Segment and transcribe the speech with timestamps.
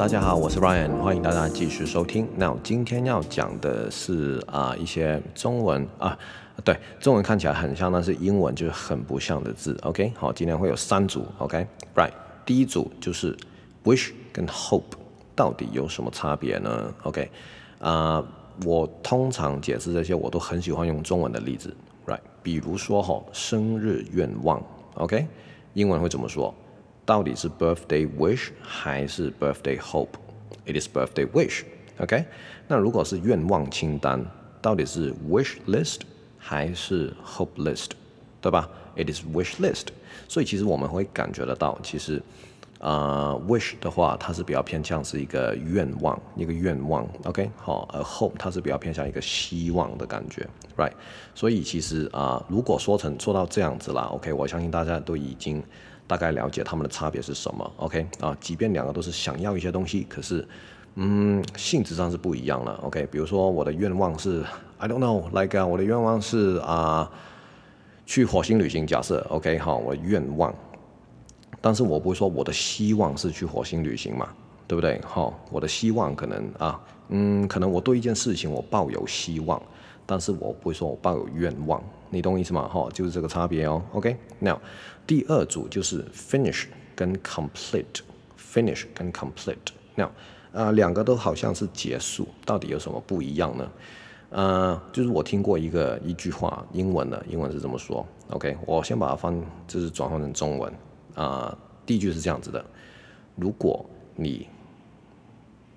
[0.00, 2.26] 大家好，我是 Ryan，欢迎大家继续收听。
[2.34, 6.18] 那我今天要讲的是啊、一些中文啊，
[6.64, 9.78] 对，中文看起来很像，但是英文就是很不像的字。
[9.82, 11.26] OK，好，今天会有三组。
[11.36, 12.12] OK，Right，、
[12.46, 13.36] 第一组就是
[13.84, 14.84] wish 跟 hope
[15.36, 17.30] 到底有什么差别呢？OK，
[17.78, 18.24] 啊、
[18.64, 21.76] 我通常解释这些，我都很喜欢用中文的例子。
[22.06, 24.62] Right，比如说哈，生日愿望。
[24.94, 25.26] OK，
[25.74, 26.54] 英文会怎么说？
[27.04, 31.62] 到底是 birthday wish 还是 birthday hope？It is birthday wish。
[31.98, 32.24] OK，
[32.68, 34.24] 那如果是愿望清单，
[34.62, 36.00] 到底是 wish list
[36.38, 37.90] 还是 hope list？
[38.40, 39.88] 对吧？It is wish list。
[40.28, 42.22] 所以其实我们会感觉得到，其实
[42.78, 47.06] 啊、wish 的话，它是比较偏向是一个愿望，一个愿望。
[47.24, 50.92] OK，好，而 hope 它是比较偏向一个希望的感觉，right？
[51.34, 55.62] 所以其实啊、如果说成做到这样子啦，OK，我相信大家都已经。
[56.10, 60.44] 大概了解他们的差别是什么，OK 啊，即便两个都是想要一些东西，可是，
[60.96, 63.06] 嗯，性质上是不一样了，OK。
[63.12, 64.42] 比如说我的愿望是
[64.78, 67.08] ，I don't know，like、我的愿望是啊
[68.06, 68.84] 去火星旅行。
[68.84, 70.52] 假设，OK，好，我的愿望，
[71.60, 74.28] 但是我不会说我的希望是去火星旅行嘛，
[74.66, 75.00] 对不对？
[75.06, 76.80] 好，我的希望可能啊，
[77.10, 79.62] 嗯，可能我对一件事情我抱有希望。
[80.06, 81.80] 但是我不会说我抱有愿望，
[82.10, 82.68] 你懂我意思吗？
[82.68, 83.82] 哈，就是这个差别哦。
[83.92, 84.58] OK，now，、okay?
[85.06, 90.08] 第二组就是 finish 跟 complete，finish 跟 complete，now，
[90.52, 93.70] 啊，两个都好像是结束，到底有什么不一样呢？
[94.30, 98.06] 呃，就是我听过一个一句话，英文的，英文是这么说。
[98.28, 99.34] OK，我先把它翻，
[99.66, 100.72] 就是转换成中文。
[101.14, 102.64] 啊、呃，第一句是这样子的：
[103.34, 104.46] 如果你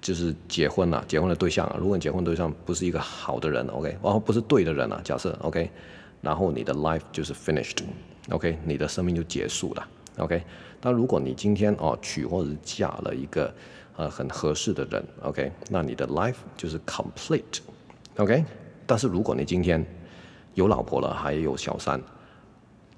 [0.00, 1.76] 就是结婚了，结婚的对象啊。
[1.78, 5.70] 如果你结婚对象不是一个好的人，OK，然后不是对的人啊，假设 OK，
[6.20, 9.88] 然后你的 life 就是 finished，OK，你的生命就结束了
[10.18, 10.42] ，OK。
[10.80, 13.52] 但如果你今天哦娶或者嫁了一个
[13.96, 18.44] 呃很合适的人，OK，那你的 life 就是 complete，OK。
[18.86, 19.84] 但是如果你今天
[20.54, 22.00] 有老婆了，还有小三，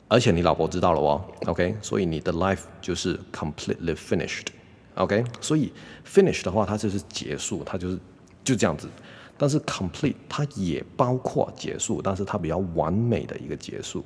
[0.08, 4.46] 而且你老婆知道了哦，OK，所以你的 life 就是 completely finished。
[4.94, 5.72] OK，所以
[6.06, 7.98] finish 的话，它就是结束，它就是
[8.44, 8.88] 就这样子。
[9.36, 14.04] 但是 complete 它也包括结束，但是它比较完美的一个结束。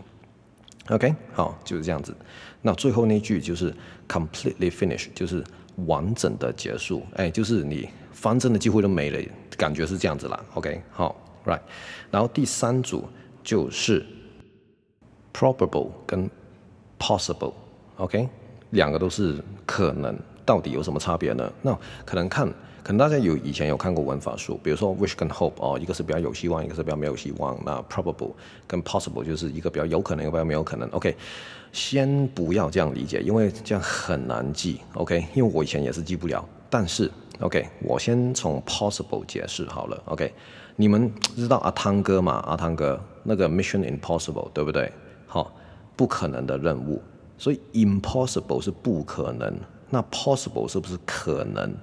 [0.88, 2.14] OK，好，就是这样子。
[2.62, 3.74] 那最后那句就是
[4.08, 5.42] completely finish，就是
[5.86, 7.02] 完整的结束。
[7.14, 9.20] 哎，就是你翻真的机会都没了，
[9.56, 10.44] 感觉是这样子啦。
[10.54, 11.60] OK，好，right。
[12.10, 13.04] 然后第三组
[13.42, 14.06] 就是
[15.34, 16.30] probable 跟
[16.98, 17.52] possible。
[17.96, 18.28] OK，
[18.70, 20.16] 两个都是可能。
[20.46, 21.52] 到底有什么差别呢？
[21.60, 22.46] 那可能看，
[22.82, 27.58] 可能大家有以前有看过文法书，比如说 wish 跟 hope 哦，一个是比较有希望，一个是比较没有希望。
[27.66, 28.30] 那 probable
[28.66, 30.88] 跟 possible 就是一个比较有可能，一个比较没有可能。
[30.90, 31.16] OK，
[31.72, 34.80] 先不要这样理解，因为这样很难记。
[34.94, 36.48] OK，因为我以前也是记不了。
[36.70, 40.02] 但是 OK，我先从 possible 解释好了。
[40.06, 40.32] OK，
[40.76, 42.44] 你们知道阿汤哥吗？
[42.46, 44.92] 阿汤哥那个 Mission Impossible 对不对？
[45.26, 45.52] 好，
[45.96, 47.02] 不可能的任务，
[47.36, 49.52] 所以 impossible 是不可能。
[49.90, 51.74] 那 possible 是不是可能，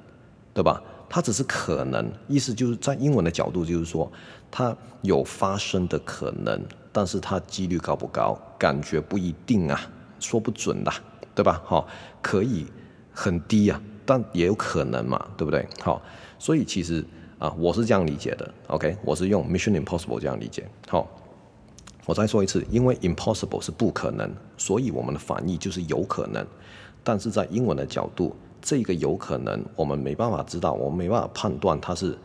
[0.53, 0.81] 对吧？
[1.09, 4.11] 它只是可能，意思就是在英文的角度，就是说
[4.49, 6.59] 它有发生的可能，
[6.91, 8.37] 但是它几率高不高？
[8.57, 9.79] 感觉不一定啊，
[10.19, 10.91] 说不准的，
[11.35, 11.61] 对吧？
[11.63, 11.87] 好，
[12.21, 12.65] 可以
[13.13, 15.67] 很低啊，但也有可能嘛，对不对？
[15.81, 16.01] 好，
[16.39, 17.05] 所以其实
[17.37, 20.67] 啊，我是这样理解的，OK，我是用 Mission Impossible 这样理解。
[20.87, 21.07] 好，
[22.05, 26.45] 我再说一次，因为 impossible 是不可能，所以我们的反义就是有可能。
[27.03, 32.17] 但是在英文的角度，这个有可能我们没办法知道，我们没办法判断它是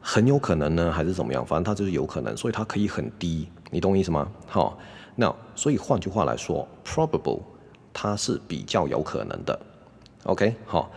[0.00, 1.46] 很有可能呢，还是怎么样？
[1.46, 4.28] 反正它就是有可能，所以它可以很低，你懂我意思吗？
[4.46, 4.76] 好，
[5.14, 7.40] 那所以换句话来说，probable
[7.92, 9.58] 它是比较有可能的
[10.24, 10.52] ，OK？
[10.66, 10.90] 好，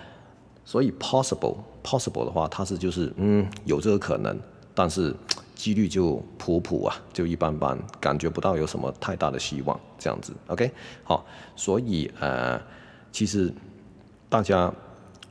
[0.65, 4.35] 所以 possible possible 的话，它是就是嗯有这个可能，
[4.73, 5.15] 但是
[5.53, 10.71] 几率就普普啊，就一般般，感觉不到有什么太大的希望，这样子，OK？
[11.03, 11.23] 好，
[11.55, 12.59] 所以呃。
[13.11, 13.53] 其实，
[14.29, 14.73] 大家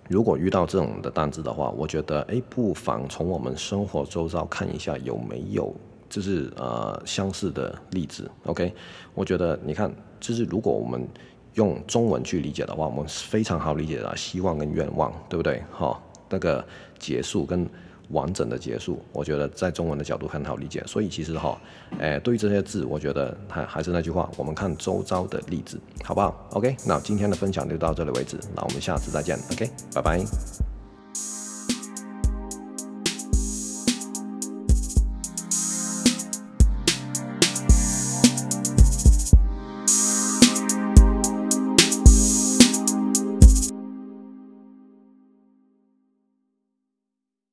[0.08, 5.74] 如果遇到这种的单字的话，我觉得哎，不妨从我们生活周遭看一下有没有
[6.08, 8.30] 就是呃相似的例子。
[8.44, 8.72] OK，
[9.14, 9.90] 我觉得你看，
[10.20, 11.08] 就是如果我们
[11.54, 15.62] 用中文去理解的话，我们非常好理解的，希望跟愿望，对不对？
[15.70, 15.96] 好、哦，
[16.28, 16.64] 那个
[16.98, 17.68] 结束跟。
[18.10, 21.60] 完整的结束，我觉得在中文的角度很好理解，所以其实哈，
[21.98, 30.69] 哎，对于这些字，我觉得还还是那句话，我们看周遭的例子，好不好？OK，那今天的分享就到这里为止，那我们下次再见，OK，拜拜。